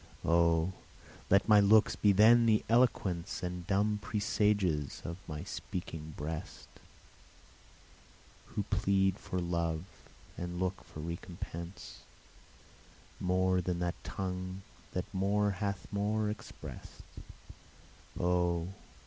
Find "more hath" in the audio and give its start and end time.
15.13-15.85